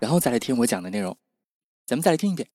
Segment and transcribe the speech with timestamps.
[0.00, 1.16] 然后再来听我讲的内容。
[1.86, 2.48] 咱们再来听一遍。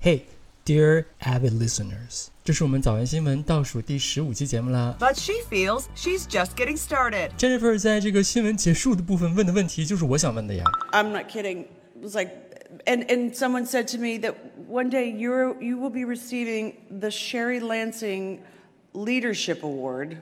[0.00, 0.22] Hey,
[0.64, 4.96] dear avid listeners，这是我们早安新闻倒数第十五期节目啦。
[4.98, 7.30] But she feels she's just getting started.
[7.38, 10.64] Jennifer 在这个新闻结束的部分问的问题就是我想问的呀。
[10.92, 11.66] I'm not kidding.
[11.94, 12.30] It was like,
[12.86, 14.34] and, and someone said to me that
[14.68, 18.40] one day you're, you will be receiving the Sherry Lansing
[18.92, 20.18] Leadership Award.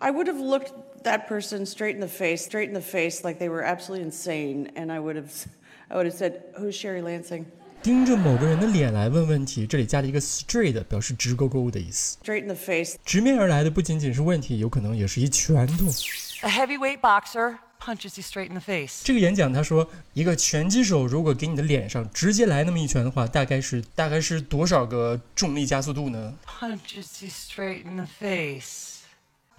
[0.00, 3.38] I would have looked that person straight in the face, straight in the face, like
[3.38, 5.46] they were absolutely insane, and I would have,
[5.93, 7.45] I would have said, "Who's Sherry Lansing?"
[7.83, 12.17] 盯着某个人的脸来问问题，这里加了一个 straight，表示直勾勾的意思。
[12.23, 12.95] Straight in the face.
[13.05, 15.85] 直面而来的不仅仅是问题，有可能也是一拳头。
[16.41, 19.01] A heavyweight boxer punches you straight in the face.
[19.03, 29.01] 这个演讲他说，一个拳击手如果给你的脸上直接来那么一拳的话，大概是大概是多少个重力加速度呢？Punches you straight in the face.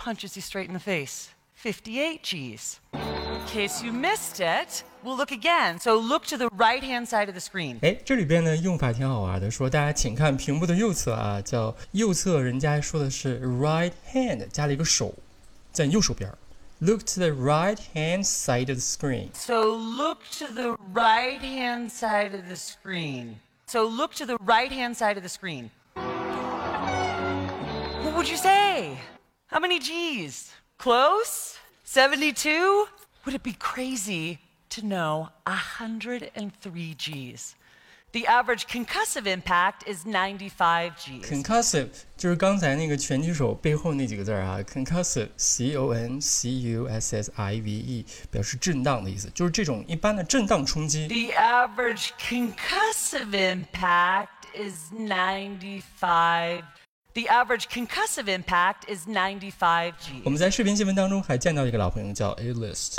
[0.01, 5.80] Punches you straight in the face，fifty-eight Gs In case you missed it, we'll look again.
[5.80, 7.80] So look to the right hand side of the screen.
[7.82, 15.14] 哎，这里边呢用法挺好玩的，说大家请看屏幕的右侧啊，叫右侧，人家说的是 right hand 加了一个手，
[15.72, 16.38] 在右手边儿。
[16.82, 19.32] Look to the right hand side of the screen。
[19.34, 23.36] So look to the right hand side of the screen.
[23.68, 25.72] So look to the right hand side of the screen.
[28.04, 28.98] What would you say?
[29.48, 30.54] How many G's?
[30.78, 31.58] Close?
[31.84, 32.88] 72?
[33.26, 34.40] Would it be crazy
[34.74, 37.56] to know 103 G's?
[38.12, 41.22] The average concussive impact is 95 G's.
[41.24, 51.08] Concussive 就是刚才那个拳击手背后那几个字儿啊，concussive，c o n c u s s i v e，表示震荡的意思，就是这种一般的震荡冲击。
[51.08, 56.64] The average concussive impact is 95.
[57.14, 59.94] The average concussive impact is 95
[60.24, 60.30] 我 G's.
[60.32, 62.94] 们在视频新闻当中还见到一个老朋友叫 A List。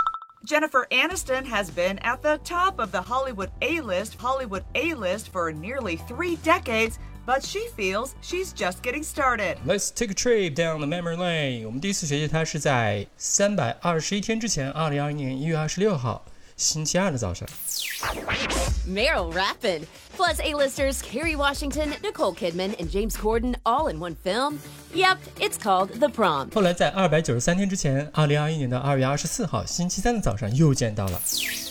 [0.44, 5.30] Jennifer Aniston has been at the top of the Hollywood A list, Hollywood A list
[5.30, 9.58] for nearly three decades, but she feels she's just getting started.
[9.66, 11.66] Let's take a trip down the memory lane。
[11.66, 16.24] 我们第一次学习它是在三百二十一天之前，二零二一年一月二十六号
[16.56, 17.46] 星期二的早上。
[18.88, 19.82] Meryl Rapid.
[20.16, 24.58] Plus A-listers Kerry Washington, Nicole Kidman, and James Corden all in one film.
[24.94, 26.52] Yep, it's called The Prom.
[26.52, 31.20] 后来在二百九十三天之前，二零二一年的二月二十四号星期三的早上又见到了。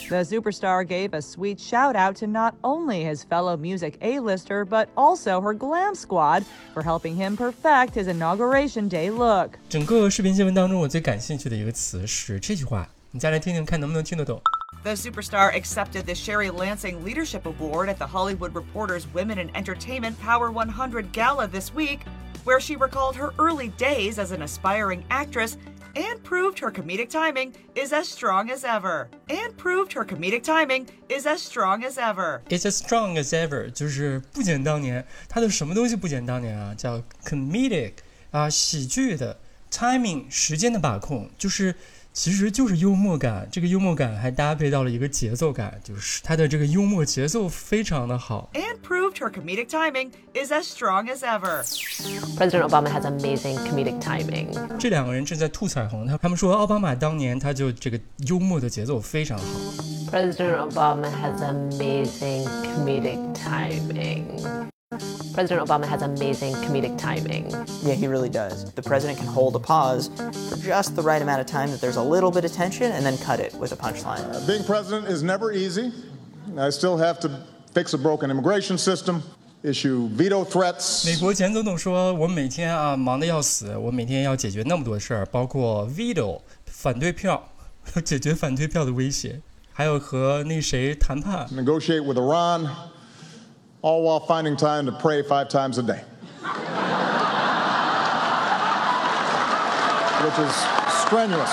[0.09, 4.87] The superstar gave a sweet shout out to not only his fellow music A-lister, but
[4.95, 6.43] also her glam squad
[6.73, 9.51] for helping him perfect his inauguration day look.
[9.69, 14.41] 整个视频新闻当中，我最感兴趣的一个词是这句话，你再来听听看能不能听得懂。
[14.83, 20.19] The superstar accepted the Sherry Lansing Leadership Award at the Hollywood Reporter's Women in Entertainment
[20.21, 22.01] Power 100 Gala this week,
[22.45, 25.57] where she recalled her early days as an aspiring actress
[25.95, 29.09] and proved her comedic timing is as strong as ever.
[29.27, 32.41] And proved her comedic timing is as strong as ever.
[32.49, 35.05] It's as strong as ever，就是不减当年。
[35.27, 36.73] 它的什么东西不减当年啊？
[36.75, 37.95] 叫 comedic
[38.31, 39.37] 啊，喜剧的
[39.69, 41.75] timing 时间的把控，就是
[42.14, 43.46] 其实就是幽默感。
[43.50, 48.48] 这个幽默感还搭配到了一个节奏感，就是他的这个幽默节奏非常的好。
[48.54, 51.64] And proved her comedic timing is as strong as ever.
[52.36, 54.56] President Obama has amazing comedic timing.
[54.78, 59.44] 这两个人正在吐彩虹，他他们说奥巴马当年他就这个幽默的节奏非常好。
[60.12, 64.70] President Obama has amazing comedic timing.
[65.33, 67.49] President Obama has amazing comedic timing.
[67.83, 68.71] Yeah, he really does.
[68.73, 70.09] The president can hold a pause
[70.49, 73.05] for just the right amount of time that there's a little bit of tension and
[73.05, 74.21] then cut it with a punchline.
[74.47, 75.93] Being president is never easy.
[76.57, 77.29] I still have to
[77.73, 79.21] fix a broken immigration system,
[79.63, 81.05] issue veto threats.
[81.05, 87.47] 美国前总统说：“我每天啊忙得要死，我每天要解决那么多事儿，包括 veto 反对票，
[88.03, 89.39] 解决反对票的威胁，
[89.71, 91.47] 还有和那谁谈判。
[91.49, 92.67] Negotiate with Iran,
[93.83, 95.99] all while finding time to pray five times a day.
[100.21, 100.53] Which is
[101.05, 101.49] strenuous.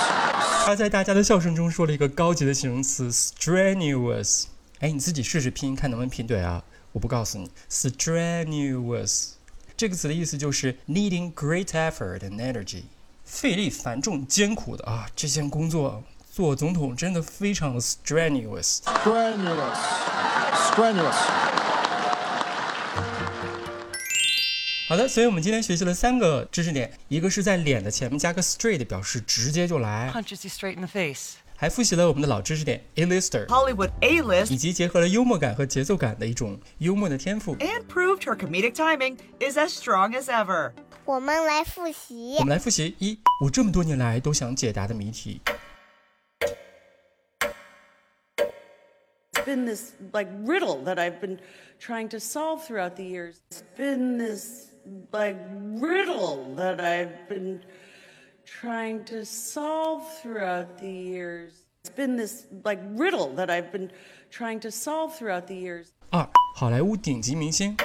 [0.64, 4.46] 他在大家的笑声中说了一个高级的形容词 strenuous。
[4.80, 6.62] 哎，你自己试试拼音，看能不能拼对啊？
[6.92, 9.34] 我不告诉你，strenuous
[9.76, 12.82] 这个词的意思就是 needing great effort and energy，
[13.24, 15.06] 费力繁重、艰苦的啊。
[15.14, 16.02] 这项工作
[16.32, 18.78] 做总统真的非常的 strenuous。
[18.82, 19.76] Strenuous.
[20.72, 21.59] strenuous.
[24.90, 31.34] 好的，所以我们今天学习了三个知识点，一个是在脸的前面加个 straight，表示直接就来， Punches you straight in the face.
[31.56, 37.56] 还复习了我们的老知识点 A-lister， Hollywood A-list 以及结合了幽默感和节奏感的一种幽默的天赋。
[37.56, 40.72] and proved her comedic timing is as strong as ever.
[41.04, 42.44] 我们来复习我。
[42.44, 45.40] 们来复习一，我这么多年来都想解答的谜题。
[49.32, 51.38] It's been this like riddle that I've been
[51.80, 53.36] trying to solve throughout the years.
[53.48, 54.69] It's been this
[55.12, 55.36] like
[55.80, 57.60] riddle that I've been
[58.44, 61.64] trying to solve throughout the years.
[61.82, 63.90] It's been this like riddle that I've been
[64.30, 65.88] trying to solve throughout the years.
[66.10, 67.76] 二，好莱坞顶级明星。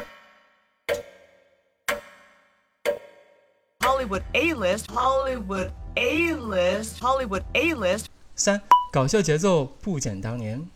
[3.79, 8.05] Hollywood A-list, Hollywood A-list, Hollywood A-list
[8.35, 8.61] 三，
[8.91, 10.67] 搞笑节奏不减当年。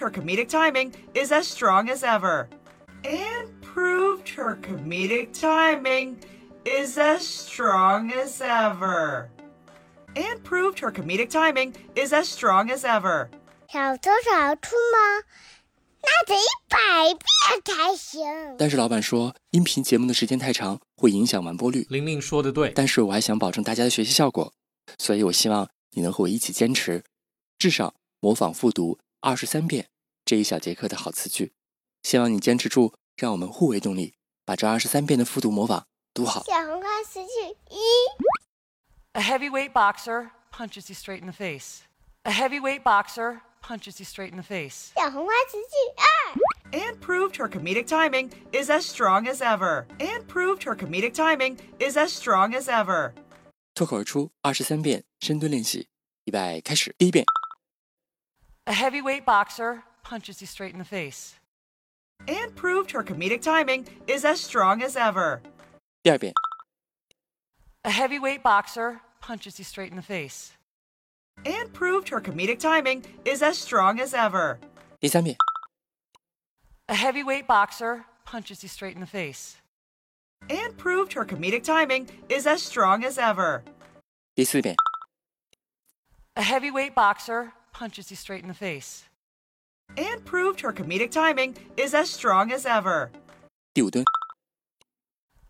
[0.00, 2.48] her comedic timing is as strong as ever.
[3.04, 6.16] And proved her comedic timing
[6.64, 9.28] is as strong as ever.
[10.14, 13.28] And proved her comedic timing is as strong as ever.
[13.68, 15.24] 小偷小兔吗？
[16.02, 16.78] 那得一百
[17.14, 18.22] 遍才行。
[18.58, 21.86] 但是老板说，音频节目的时间太长，会影响完播率。
[21.90, 24.52] 玲玲说的对，但是我还想保证大家的学习效果，
[24.98, 27.02] 所以我希望你能和我一起坚持，
[27.58, 29.87] 至少模仿复读 二十三遍
[30.25, 31.53] 这一小节课的好词句。
[32.01, 36.43] 希望你坚持住，让我们互为动力，把这二十三遍的复读模仿读好。
[36.43, 37.29] 小红花词句
[37.69, 37.77] 一
[39.13, 41.81] ，A heavyweight boxer punches you straight in the face.
[42.23, 44.89] A heavyweight boxer punches you straight in the face.
[44.95, 49.85] 小红花词句二，And proved her comedic timing is as strong as ever.
[49.99, 53.13] And proved her comedic timing is as strong as ever.
[53.75, 55.89] 脱口而出二十三遍深蹲练习，
[56.23, 56.95] 预备开始。
[56.97, 57.23] 第一遍，
[58.66, 61.36] A heavyweight boxer punches you straight in the face.
[62.26, 65.40] And proved her comedic timing is as strong as ever.
[66.02, 66.32] 第二遍，
[67.84, 70.52] A heavyweight boxer punches you straight in the face.
[71.44, 74.58] And proved her comedic timing is as strong as ever.
[75.00, 75.36] 第三遍，
[76.88, 79.56] A heavyweight boxer punches you straight in the face.
[80.48, 83.62] And proved her comedic timing is as strong as ever.
[84.34, 84.74] 第四遍，
[86.34, 89.05] A heavyweight boxer punches you straight in the face.
[89.97, 93.09] And proved her comedic timing is as strong as ever.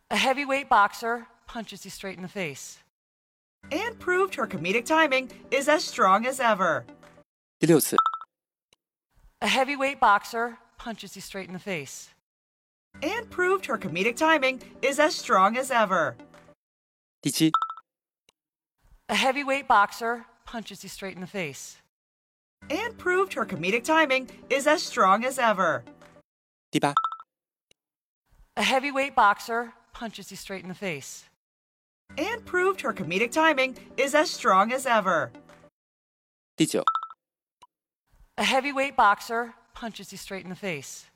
[0.10, 2.80] A heavyweight boxer punches you straight in the face.
[3.70, 6.86] And proved her comedic timing is as strong as ever.
[9.42, 12.12] A heavyweight boxer punches you straight in the face.
[13.04, 16.16] And proved her comedic timing is as strong as ever.
[19.10, 21.82] A heavyweight boxer punches you straight in the face
[22.69, 25.85] And proved her comedic timing is as strong as ever.
[26.73, 26.95] 第八，
[28.57, 31.25] A heavyweight boxer punches you straight in the face.
[32.19, 35.31] And proved her comedic timing is as strong as ever.
[36.57, 36.83] 第九，
[38.37, 41.07] A heavyweight boxer punches you straight in the face.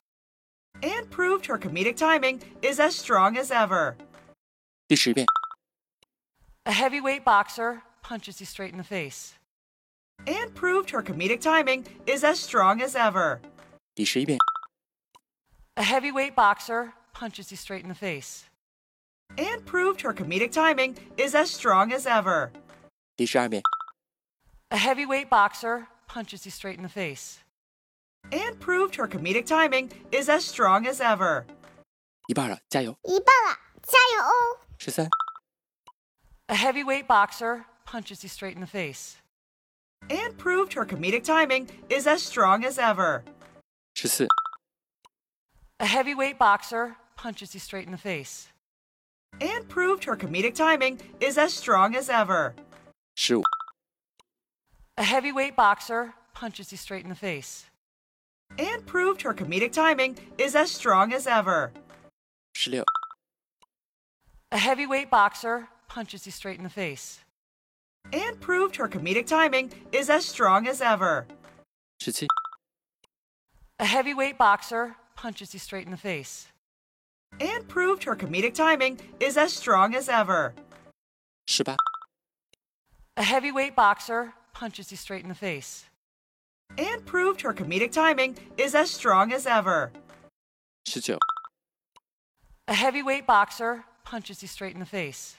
[0.82, 3.96] And proved her comedic timing is as strong as ever.
[4.86, 5.26] 第十遍，
[6.64, 9.34] A heavyweight boxer punches you straight in the face.
[10.26, 13.40] And proved her comedic timing is as strong as ever.
[13.94, 14.38] 第十一遍，
[15.74, 18.44] A heavyweight boxer punches you straight in the face.
[19.36, 22.50] And proved her comedic timing is as strong as ever.
[23.16, 23.62] 第十二遍，
[24.68, 27.38] A heavyweight boxer punches you straight in the face.
[28.30, 31.46] And proved her comedic timing is as strong as ever.
[32.28, 32.96] 一半了，加油！
[33.04, 34.60] 一半了，加油哦！
[34.78, 35.08] 十三、
[36.46, 39.16] A heavyweight boxer punches you straight in the face.
[40.08, 43.22] And proved her comedic timing is as strong as ever.
[43.94, 44.26] 十四、
[45.78, 48.48] A heavyweight boxer punches you straight in the face.
[49.40, 52.54] And proved her comedic timing is as strong as ever.
[53.14, 53.42] 十五、
[54.96, 57.66] A heavyweight boxer punches you straight in the face.
[58.58, 61.72] And proved her comedic timing is as strong as ever.
[62.52, 62.84] 十六、
[64.50, 67.20] A heavyweight boxer punches you straight in the face.
[68.13, 71.27] and proved her comedic timing is as strong as ever.
[72.01, 72.27] 17.
[73.79, 76.47] A heavyweight boxer punches you straight in the face.
[77.39, 80.53] And proved her comedic timing is as strong as ever.
[81.49, 81.75] 18.
[83.17, 85.85] A heavyweight boxer punches you straight in the face.
[86.77, 89.91] And proved her comedic timing is as strong as ever.
[90.93, 91.17] 19.
[92.67, 95.35] A heavyweight boxer punches you straight in the face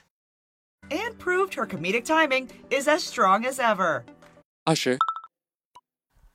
[0.91, 4.05] and proved her comedic timing is as strong as ever.
[4.65, 4.97] Usher.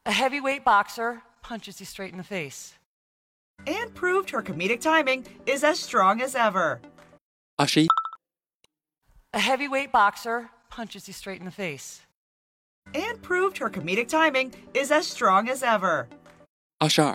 [0.06, 2.74] A heavyweight boxer punches you straight in the face.
[3.66, 6.80] And proved her comedic timing is as strong as ever.
[7.58, 7.86] Usher.
[9.32, 12.02] A heavyweight boxer punches you straight in the face.
[12.94, 16.08] And proved her comedic timing is as strong as ever.
[16.80, 17.14] Usher.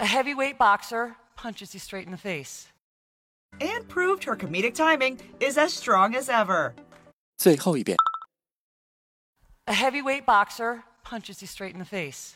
[0.00, 2.68] A heavyweight boxer punches you straight in the face
[3.60, 6.72] And proved her comedic timing is as strong as ever.
[7.36, 7.96] 最后一遍。
[9.66, 12.32] A heavyweight boxer punches you straight in the face.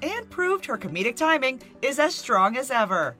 [0.00, 3.14] And proved her comedic timing is as strong as ever.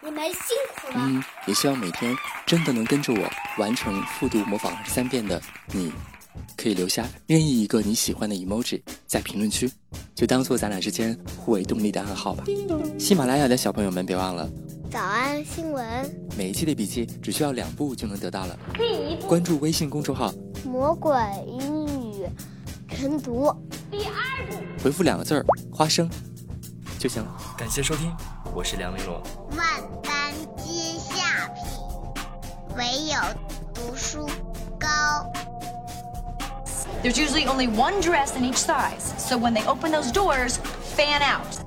[0.00, 0.94] 你们辛苦了。
[0.96, 2.16] 嗯，也希望每天
[2.46, 3.28] 真的能跟着我
[3.58, 5.42] 完成复读模仿二十三遍的
[5.72, 5.92] 你，
[6.56, 9.70] 可以留下任意一个你喜欢的 emoji 在评论区，
[10.14, 12.44] 就当做咱俩之间互为动力的暗号吧。
[12.98, 14.48] 喜马拉雅的小朋友们，别忘了
[14.90, 15.84] 早安新闻，
[16.34, 18.58] 每一期的笔记只需要两步就能得到了。
[18.72, 20.32] 第一步，关注微信公众号，
[20.64, 21.14] 魔鬼
[21.46, 22.26] 英语
[22.88, 23.54] 晨读。
[23.90, 26.08] 第二步，回复两个字儿“花生”
[26.98, 27.36] 就行了。
[27.58, 28.10] 感谢收听，
[28.54, 29.22] 我是梁丽罗。
[29.50, 29.66] 万
[30.02, 31.64] 般皆下品，
[32.74, 33.18] 唯有
[33.74, 34.26] 读书
[34.78, 34.88] 高。
[37.02, 40.56] There's usually only one dress in each size, so when they open those doors,
[40.96, 41.57] fan out.